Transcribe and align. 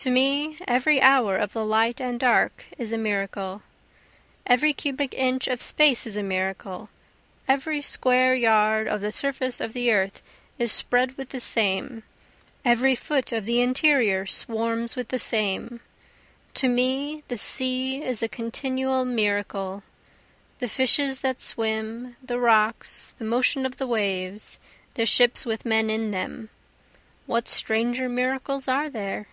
To 0.00 0.10
me 0.10 0.58
every 0.68 1.00
hour 1.00 1.38
of 1.38 1.54
the 1.54 1.64
light 1.64 2.02
and 2.02 2.20
dark 2.20 2.66
is 2.76 2.92
a 2.92 2.98
miracle, 2.98 3.62
Every 4.46 4.74
cubic 4.74 5.14
inch 5.14 5.48
of 5.48 5.62
space 5.62 6.06
is 6.06 6.16
a 6.16 6.22
miracle, 6.22 6.90
Every 7.48 7.80
square 7.80 8.34
yard 8.34 8.86
of 8.88 9.00
the 9.00 9.10
surface 9.10 9.58
of 9.58 9.72
the 9.72 9.90
earth 9.90 10.20
is 10.58 10.70
spread 10.70 11.16
with 11.16 11.30
the 11.30 11.40
same, 11.40 12.02
Every 12.62 12.94
foot 12.94 13.32
of 13.32 13.46
the 13.46 13.62
interior 13.62 14.26
swarms 14.26 14.96
with 14.96 15.08
the 15.08 15.18
same. 15.18 15.80
To 16.54 16.68
me 16.68 17.24
the 17.28 17.38
sea 17.38 18.04
is 18.04 18.22
a 18.22 18.28
continual 18.28 19.06
miracle, 19.06 19.82
The 20.58 20.68
fishes 20.68 21.20
that 21.20 21.40
swim 21.40 22.16
the 22.22 22.38
rocks 22.38 23.14
the 23.16 23.24
motion 23.24 23.64
of 23.64 23.78
the 23.78 23.86
waves 23.86 24.58
the 24.92 25.06
ships 25.06 25.46
with 25.46 25.64
men 25.64 25.88
in 25.88 26.10
them, 26.10 26.50
What 27.24 27.48
stranger 27.48 28.10
miracles 28.10 28.68
are 28.68 28.90
there? 28.90 29.28